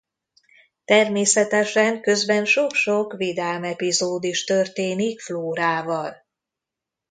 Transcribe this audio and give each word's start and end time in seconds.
Természetesen 0.85 2.01
közben 2.01 2.45
sok-sok 2.45 3.13
vidám 3.13 3.63
epizód 3.63 4.23
is 4.23 4.43
történik 4.43 5.19
Flórával. 5.19 6.25